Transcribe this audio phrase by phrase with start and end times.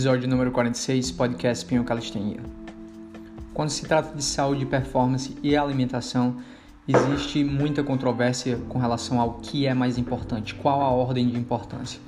[0.00, 2.40] Episódio número 46, podcast Pinho Calistenia.
[3.52, 6.38] Quando se trata de saúde, performance e alimentação,
[6.88, 12.00] existe muita controvérsia com relação ao que é mais importante, qual a ordem de importância.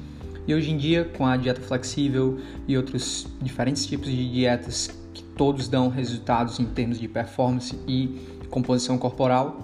[0.48, 5.22] E hoje em dia, com a dieta flexível e outros diferentes tipos de dietas que
[5.22, 8.18] todos dão resultados em termos de performance e
[8.48, 9.60] composição corporal,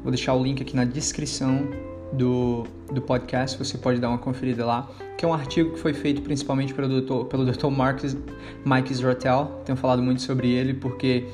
[0.02, 1.66] Vou deixar o link aqui na descrição
[2.12, 5.94] do, do podcast, você pode dar uma conferida lá, que é um artigo que foi
[5.94, 7.24] feito principalmente pelo Dr.
[7.24, 7.68] pelo Dr.
[7.68, 8.16] Marcus,
[8.64, 11.26] Mike Zrotel, tenho falado muito sobre ele porque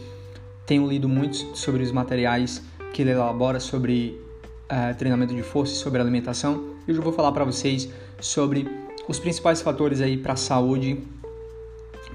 [0.66, 2.62] tenho lido muito sobre os materiais
[2.92, 4.20] que ele elabora sobre
[4.70, 6.74] uh, treinamento de força e sobre alimentação.
[6.86, 7.88] E hoje eu vou falar para vocês
[8.20, 8.68] sobre
[9.08, 11.02] os principais fatores aí para a saúde,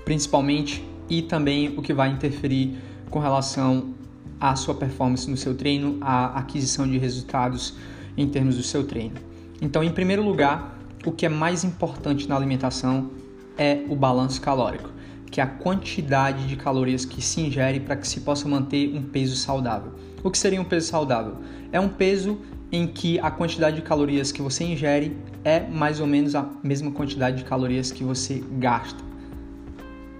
[0.03, 2.77] principalmente, e também o que vai interferir
[3.09, 3.93] com relação
[4.39, 7.75] à sua performance no seu treino, à aquisição de resultados
[8.15, 9.15] em termos do seu treino.
[9.61, 13.11] Então, em primeiro lugar, o que é mais importante na alimentação
[13.57, 14.89] é o balanço calórico
[15.31, 19.01] que é a quantidade de calorias que se ingere para que se possa manter um
[19.01, 19.93] peso saudável.
[20.23, 21.37] O que seria um peso saudável?
[21.71, 22.39] É um peso
[22.71, 26.91] em que a quantidade de calorias que você ingere é mais ou menos a mesma
[26.91, 29.03] quantidade de calorias que você gasta.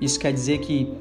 [0.02, 0.92] Isso quer dizer que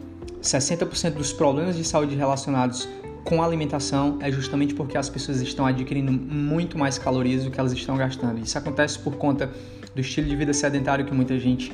[0.42, 2.88] 60% dos problemas de saúde relacionados
[3.24, 7.60] com a alimentação é justamente porque as pessoas estão adquirindo muito mais calorias do que
[7.60, 8.40] elas estão gastando.
[8.40, 9.50] Isso acontece por conta
[9.94, 11.72] do estilo de vida sedentário que muita gente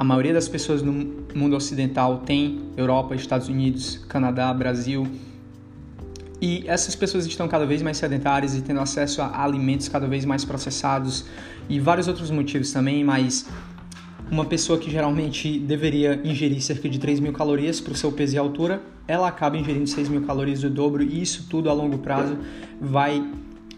[0.00, 0.94] a maioria das pessoas no
[1.34, 5.06] mundo ocidental tem Europa, Estados Unidos, Canadá, Brasil.
[6.40, 10.24] E essas pessoas estão cada vez mais sedentárias e tendo acesso a alimentos cada vez
[10.24, 11.26] mais processados
[11.68, 13.46] e vários outros motivos também, mas
[14.30, 18.36] uma pessoa que geralmente deveria ingerir cerca de 3 mil calorias para o seu peso
[18.36, 21.98] e altura, ela acaba ingerindo 6 mil calorias do dobro e isso tudo a longo
[21.98, 22.38] prazo
[22.80, 23.22] vai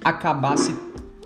[0.05, 0.73] acabar se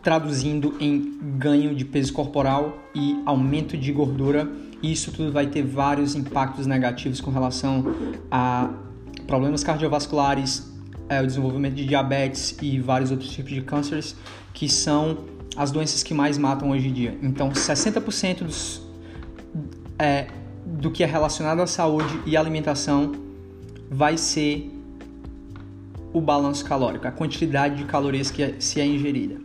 [0.06, 4.48] traduzindo em ganho de peso corporal e aumento de gordura
[4.82, 7.84] isso tudo vai ter vários impactos negativos com relação
[8.30, 8.70] a
[9.26, 10.70] problemas cardiovasculares,
[11.08, 14.14] é, o desenvolvimento de diabetes e vários outros tipos de cânceres,
[14.52, 15.18] que são
[15.56, 17.18] as doenças que mais matam hoje em dia.
[17.22, 18.82] Então, 60% dos,
[19.98, 20.26] é,
[20.64, 23.12] do que é relacionado à saúde e alimentação
[23.90, 24.70] vai ser
[26.16, 29.36] o balanço calórico, a quantidade de calorias que é, se é ingerida.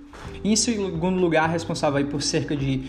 [0.41, 2.83] Em segundo lugar, responsável por cerca de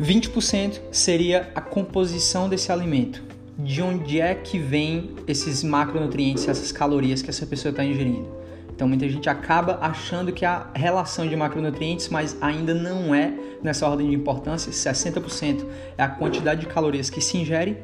[0.00, 3.22] 20% seria a composição desse alimento.
[3.58, 8.26] De onde é que vem esses macronutrientes, essas calorias que essa pessoa está ingerindo?
[8.74, 13.86] Então muita gente acaba achando que a relação de macronutrientes, mas ainda não é nessa
[13.86, 14.72] ordem de importância.
[14.72, 15.66] 60%
[15.98, 17.76] é a quantidade de calorias que se ingere.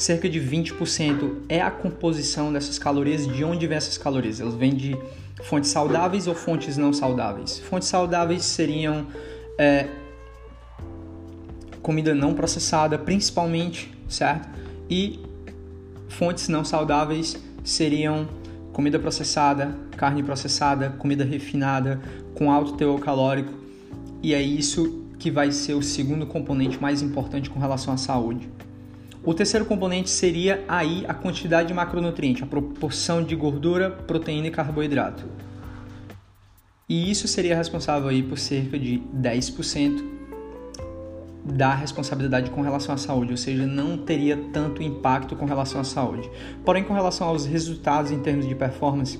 [0.00, 4.40] Cerca de 20% é a composição dessas calorias, de onde vêm essas calorias.
[4.40, 4.96] Elas vêm de
[5.42, 7.58] fontes saudáveis ou fontes não saudáveis.
[7.58, 9.06] Fontes saudáveis seriam
[9.58, 9.88] é,
[11.82, 14.48] comida não processada, principalmente, certo?
[14.88, 15.20] E
[16.08, 18.26] fontes não saudáveis seriam
[18.72, 22.00] comida processada, carne processada, comida refinada
[22.34, 23.52] com alto teor calórico.
[24.22, 28.48] E é isso que vai ser o segundo componente mais importante com relação à saúde.
[29.22, 34.50] O terceiro componente seria aí a quantidade de macronutriente, a proporção de gordura, proteína e
[34.50, 35.26] carboidrato.
[36.88, 40.02] E isso seria responsável aí por cerca de 10%
[41.44, 45.84] da responsabilidade com relação à saúde, ou seja, não teria tanto impacto com relação à
[45.84, 46.30] saúde.
[46.64, 49.18] Porém, com relação aos resultados em termos de performance,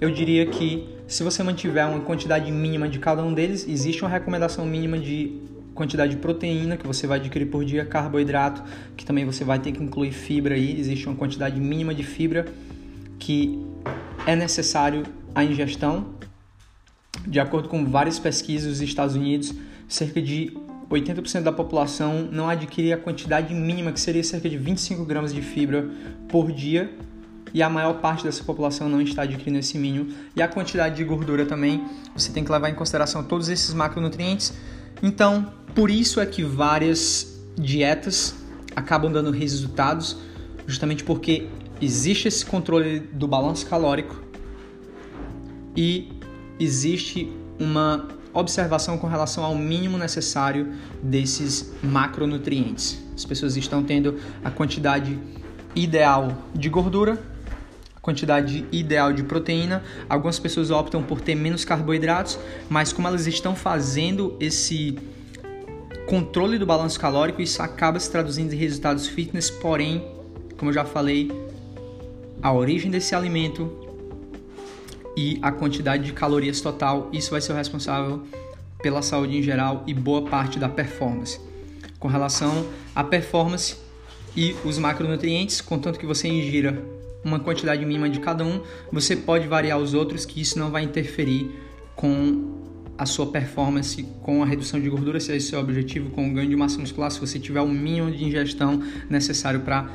[0.00, 4.10] eu diria que se você mantiver uma quantidade mínima de cada um deles, existe uma
[4.10, 5.40] recomendação mínima de
[5.74, 8.62] quantidade de proteína que você vai adquirir por dia, carboidrato,
[8.96, 12.46] que também você vai ter que incluir fibra aí, existe uma quantidade mínima de fibra
[13.18, 13.64] que
[14.26, 15.04] é necessário
[15.34, 16.14] a ingestão.
[17.26, 19.54] De acordo com várias pesquisas dos Estados Unidos,
[19.88, 20.56] cerca de
[20.90, 25.40] 80% da população não adquire a quantidade mínima, que seria cerca de 25 gramas de
[25.40, 25.88] fibra
[26.28, 26.92] por dia,
[27.54, 30.12] e a maior parte dessa população não está adquirindo esse mínimo.
[30.34, 34.54] E a quantidade de gordura também, você tem que levar em consideração todos esses macronutrientes.
[35.02, 38.34] Então, por isso é que várias dietas
[38.74, 40.16] acabam dando resultados,
[40.66, 41.48] justamente porque
[41.80, 44.22] existe esse controle do balanço calórico
[45.76, 46.12] e
[46.58, 50.72] existe uma observação com relação ao mínimo necessário
[51.02, 53.02] desses macronutrientes.
[53.14, 55.18] As pessoas estão tendo a quantidade
[55.74, 57.22] ideal de gordura,
[58.00, 59.82] quantidade ideal de proteína.
[60.08, 62.38] Algumas pessoas optam por ter menos carboidratos,
[62.68, 64.98] mas como elas estão fazendo esse
[66.12, 70.06] controle do balanço calórico, isso acaba se traduzindo em resultados fitness, porém,
[70.58, 71.32] como eu já falei,
[72.42, 73.72] a origem desse alimento
[75.16, 78.24] e a quantidade de calorias total, isso vai ser o responsável
[78.82, 81.40] pela saúde em geral e boa parte da performance.
[81.98, 83.76] Com relação à performance
[84.36, 86.78] e os macronutrientes, contanto que você ingira
[87.24, 88.60] uma quantidade mínima de cada um,
[88.92, 91.58] você pode variar os outros, que isso não vai interferir
[91.96, 92.61] com
[92.96, 96.30] a sua performance, com a redução de gordura, se esse é o seu objetivo, com
[96.30, 99.90] o ganho de massa muscular, se você tiver o mínimo de ingestão necessário para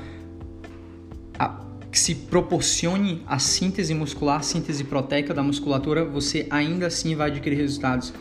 [1.89, 7.55] que se proporcione a síntese muscular, síntese proteica da musculatura, você ainda assim vai adquirir
[7.55, 8.13] resultados.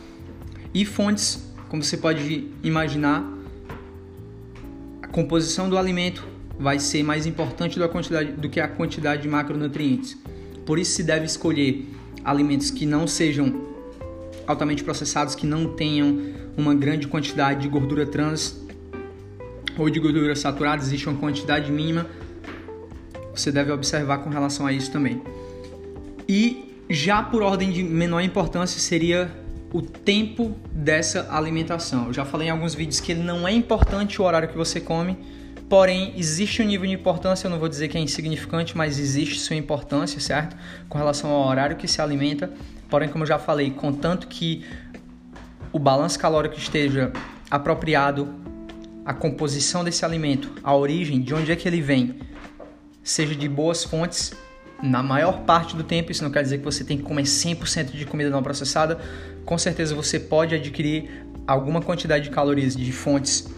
[0.73, 3.29] E fontes, como você pode imaginar,
[5.01, 6.25] a composição do alimento
[6.57, 10.17] vai ser mais importante do que a quantidade de macronutrientes.
[10.65, 11.87] Por isso se deve escolher
[12.23, 13.76] alimentos que não sejam
[14.47, 18.59] altamente processados, que não tenham uma grande quantidade de gordura trans
[19.77, 22.07] ou de gordura saturada, existe uma quantidade mínima.
[23.35, 25.21] Você deve observar com relação a isso também.
[26.27, 29.29] E já por ordem de menor importância seria
[29.71, 32.07] o tempo dessa alimentação.
[32.07, 35.17] Eu já falei em alguns vídeos que não é importante o horário que você come,
[35.69, 39.37] Porém, existe um nível de importância, eu não vou dizer que é insignificante, mas existe
[39.37, 40.55] sua importância, certo?
[40.87, 42.49] Com relação ao horário que se alimenta.
[42.89, 44.65] Porém, como eu já falei, contanto que
[45.71, 47.11] o balanço calórico esteja
[47.49, 48.33] apropriado,
[49.05, 52.19] a composição desse alimento, a origem, de onde é que ele vem,
[53.03, 54.33] seja de boas fontes,
[54.81, 57.91] na maior parte do tempo, isso não quer dizer que você tem que comer 100%
[57.91, 58.99] de comida não processada,
[59.45, 63.49] com certeza você pode adquirir alguma quantidade de calorias de fontes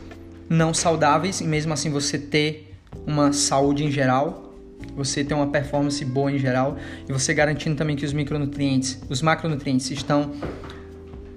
[0.47, 4.48] não saudáveis e mesmo assim você ter uma saúde em geral,
[4.95, 6.77] você ter uma performance boa em geral
[7.07, 10.31] e você garantindo também que os micronutrientes, os macronutrientes estão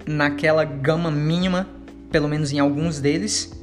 [0.05, 1.67] naquela gama mínima,
[2.11, 3.53] pelo menos em alguns deles,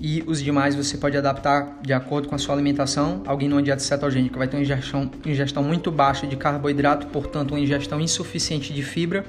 [0.00, 3.22] e os demais você pode adaptar de acordo com a sua alimentação.
[3.26, 7.60] Alguém numa dieta cetogênica vai ter uma ingestão, ingestão muito baixa de carboidrato, portanto, uma
[7.60, 9.24] ingestão insuficiente de fibra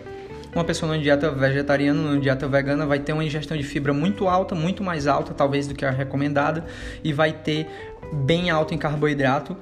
[0.54, 4.28] uma pessoa numa dieta vegetariana, numa dieta vegana, vai ter uma ingestão de fibra muito
[4.28, 6.66] alta, muito mais alta talvez do que a recomendada,
[7.04, 7.68] e vai ter
[8.12, 9.56] bem alto em carboidrato.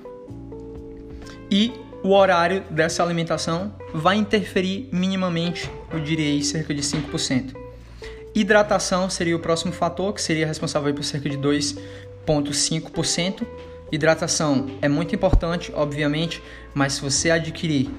[1.49, 1.73] E
[2.03, 7.55] o horário dessa alimentação vai interferir minimamente, eu diria cerca de 5%.
[8.35, 13.45] Hidratação seria o próximo fator, que seria responsável por cerca de 2,5%.
[13.91, 17.89] Hidratação é muito importante, obviamente, mas se você adquirir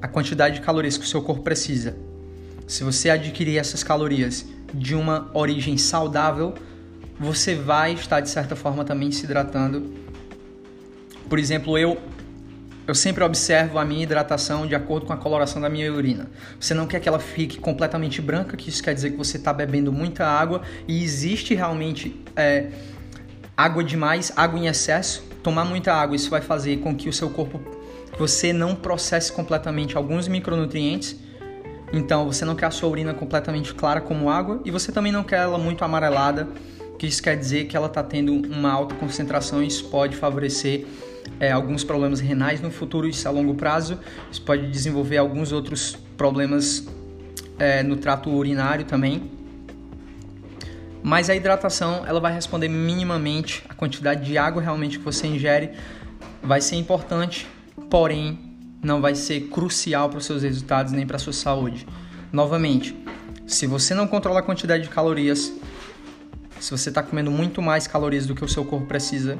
[0.00, 1.96] a quantidade de calorias que o seu corpo precisa.
[2.66, 6.54] Se você adquirir essas calorias de uma origem saudável,
[7.18, 9.94] você vai estar de certa forma também se hidratando.
[11.28, 11.98] Por exemplo, eu
[12.86, 16.28] eu sempre observo a minha hidratação de acordo com a coloração da minha urina.
[16.60, 19.52] Você não quer que ela fique completamente branca, que isso quer dizer que você está
[19.52, 22.68] bebendo muita água e existe realmente é,
[23.56, 25.24] água demais, água em excesso.
[25.42, 27.60] Tomar muita água, isso vai fazer com que o seu corpo
[28.18, 31.16] você não processe completamente alguns micronutrientes.
[31.92, 35.22] Então, você não quer a sua urina completamente clara como água e você também não
[35.22, 36.48] quer ela muito amarelada,
[36.98, 40.86] que isso quer dizer que ela está tendo uma alta concentração e isso pode favorecer
[41.40, 43.98] é, alguns problemas renais no futuro, isso a longo prazo.
[44.30, 46.86] Isso pode desenvolver alguns outros problemas
[47.58, 49.30] é, no trato urinário também.
[51.02, 55.70] Mas a hidratação ela vai responder minimamente a quantidade de água realmente que você ingere.
[56.42, 57.46] Vai ser importante
[57.94, 58.38] porém
[58.82, 61.86] não vai ser crucial para os seus resultados nem para a sua saúde.
[62.32, 62.92] Novamente,
[63.46, 65.52] se você não controla a quantidade de calorias,
[66.60, 69.38] se você está comendo muito mais calorias do que o seu corpo precisa,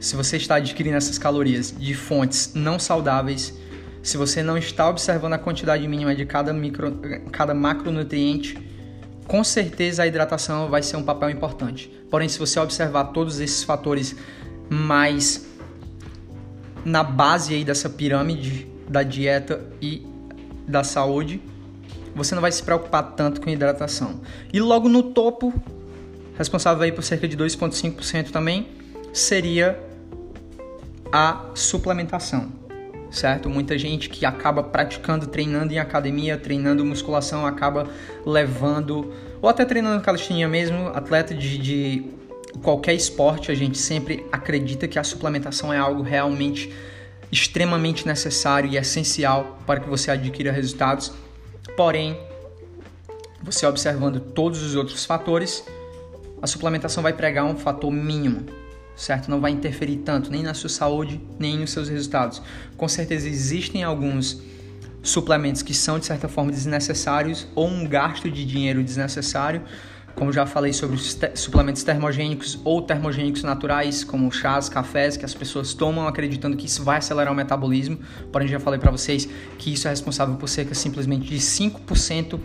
[0.00, 3.54] se você está adquirindo essas calorias de fontes não saudáveis,
[4.02, 6.98] se você não está observando a quantidade mínima de cada, micro,
[7.32, 8.58] cada macronutriente,
[9.26, 11.92] com certeza a hidratação vai ser um papel importante.
[12.10, 14.16] Porém, se você observar todos esses fatores
[14.70, 15.46] mais
[16.84, 20.06] na base aí dessa pirâmide da dieta e
[20.66, 21.42] da saúde,
[22.14, 24.20] você não vai se preocupar tanto com hidratação.
[24.52, 25.52] E logo no topo,
[26.36, 28.68] responsável aí por cerca de 2,5% também,
[29.12, 29.87] seria
[31.12, 32.52] a suplementação,
[33.10, 33.48] certo?
[33.48, 37.88] Muita gente que acaba praticando, treinando em academia, treinando musculação, acaba
[38.24, 42.04] levando, ou até treinando calistenia mesmo, atleta de, de
[42.62, 46.72] qualquer esporte, a gente sempre acredita que a suplementação é algo realmente
[47.30, 51.12] extremamente necessário e essencial para que você adquira resultados.
[51.76, 52.18] Porém,
[53.42, 55.64] você observando todos os outros fatores,
[56.40, 58.46] a suplementação vai pregar um fator mínimo,
[58.98, 59.30] certo?
[59.30, 62.42] Não vai interferir tanto nem na sua saúde, nem nos seus resultados.
[62.76, 64.42] Com certeza existem alguns
[65.02, 69.62] suplementos que são de certa forma desnecessários ou um gasto de dinheiro desnecessário,
[70.16, 75.24] como já falei sobre os te suplementos termogênicos ou termogênicos naturais, como chás, cafés, que
[75.24, 78.00] as pessoas tomam acreditando que isso vai acelerar o metabolismo.
[78.32, 79.28] Porém, já falei para vocês
[79.58, 82.40] que isso é responsável por cerca simplesmente de 5%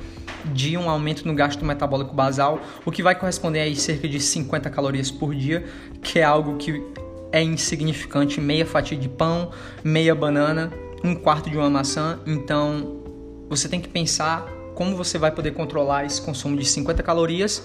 [0.46, 4.70] de um aumento no gasto metabólico basal, o que vai corresponder a cerca de 50
[4.70, 5.66] calorias por dia,
[6.02, 6.84] que é algo que
[7.32, 9.52] é insignificante, meia fatia de pão,
[9.84, 10.72] meia banana,
[11.04, 12.20] um quarto de uma maçã.
[12.26, 13.02] Então,
[13.50, 14.46] você tem que pensar
[14.76, 17.64] como você vai poder controlar esse consumo de 50 calorias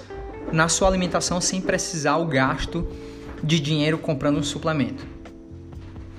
[0.53, 2.87] na sua alimentação sem precisar o gasto
[3.43, 5.07] de dinheiro comprando um suplemento.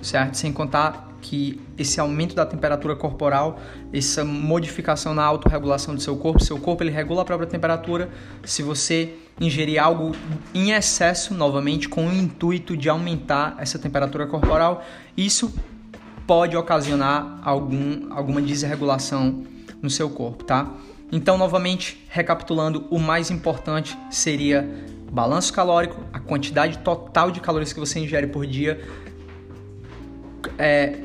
[0.01, 0.35] Certo?
[0.35, 3.59] Sem contar que esse aumento da temperatura corporal,
[3.93, 8.09] essa modificação na autorregulação do seu corpo, seu corpo ele regula a própria temperatura.
[8.43, 10.15] Se você ingerir algo
[10.53, 14.83] em excesso, novamente com o intuito de aumentar essa temperatura corporal,
[15.15, 15.53] isso
[16.27, 19.43] pode ocasionar algum, alguma desregulação
[19.81, 20.71] no seu corpo, tá?
[21.11, 24.69] Então, novamente, recapitulando, o mais importante seria
[25.11, 28.79] balanço calórico, a quantidade total de calorias que você ingere por dia,
[30.57, 30.99] é,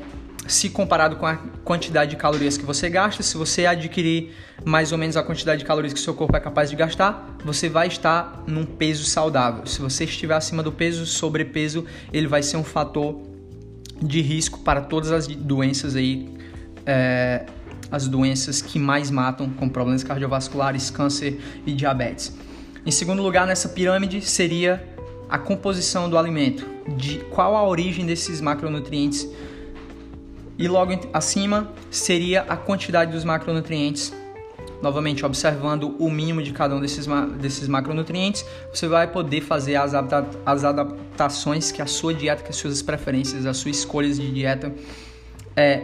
[0.47, 4.33] se comparado com a quantidade de calorias que você gasta, se você adquirir
[4.63, 7.67] mais ou menos a quantidade de calorias que seu corpo é capaz de gastar, você
[7.67, 9.65] vai estar num peso saudável.
[9.65, 13.21] Se você estiver acima do peso, sobrepeso, ele vai ser um fator
[14.01, 16.35] de risco para todas as doenças aí
[16.85, 17.45] é,
[17.91, 22.35] as doenças que mais matam, como problemas cardiovasculares, câncer e diabetes.
[22.85, 24.83] Em segundo lugar, nessa pirâmide seria
[25.29, 29.27] a composição do alimento, de qual a origem desses macronutrientes.
[30.57, 34.13] E logo acima seria a quantidade dos macronutrientes.
[34.81, 37.07] Novamente, observando o mínimo de cada um desses,
[37.39, 42.49] desses macronutrientes, você vai poder fazer as, adapta as adaptações que a sua dieta, que
[42.49, 44.73] as suas preferências, as suas escolhas de dieta
[45.55, 45.81] é,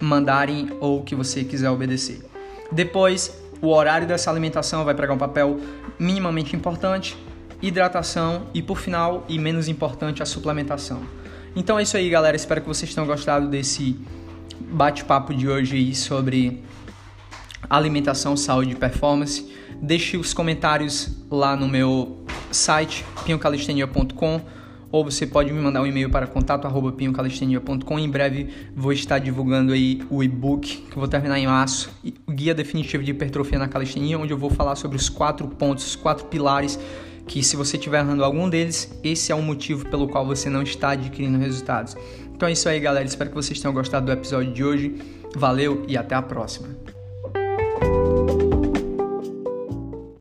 [0.00, 2.20] mandarem ou que você quiser obedecer.
[2.70, 5.58] Depois, o horário dessa alimentação vai pegar um papel
[5.98, 7.16] minimamente importante,
[7.60, 11.02] hidratação e, por final, e menos importante, a suplementação.
[11.58, 12.36] Então é isso aí, galera.
[12.36, 13.98] Espero que vocês tenham gostado desse
[14.70, 16.62] bate-papo de hoje sobre
[17.68, 19.52] alimentação, saúde e performance.
[19.82, 24.40] Deixe os comentários lá no meu site pinhocalistenia.com
[24.92, 27.98] ou você pode me mandar um e-mail para contato@pinhocalistenia.com.
[27.98, 31.90] Em breve vou estar divulgando aí o e-book que vou terminar em março,
[32.24, 35.84] o guia definitivo de hipertrofia na calistenia, onde eu vou falar sobre os quatro pontos,
[35.88, 36.78] os quatro pilares
[37.28, 40.62] que se você estiver errando algum deles, esse é o motivo pelo qual você não
[40.62, 41.94] está adquirindo resultados.
[42.34, 43.04] Então é isso aí, galera.
[43.04, 44.94] Espero que vocês tenham gostado do episódio de hoje.
[45.36, 46.87] Valeu e até a próxima.